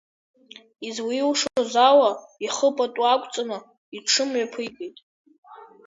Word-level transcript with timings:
Излаилшоз 0.87 1.71
ала 1.87 2.11
ихы 2.45 2.69
пату 2.75 3.03
ақәҵаны 3.13 3.57
иҽымҩаԥигеит. 3.95 4.97